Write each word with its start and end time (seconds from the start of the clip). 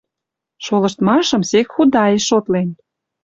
Шолыштмашым 0.65 1.41
сек 1.49 1.67
худаэш 1.75 2.23
шотлен 2.29 2.69